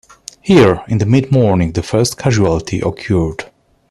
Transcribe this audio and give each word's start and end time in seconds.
Here, 0.41 0.83
in 0.87 0.97
the 0.97 1.05
midmorning, 1.05 1.73
the 1.75 1.83
first 1.83 2.17
casualty 2.17 2.79
occurred. 2.79 3.51